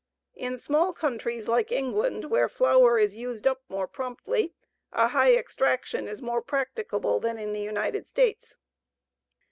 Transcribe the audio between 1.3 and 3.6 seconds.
like England, where flour is used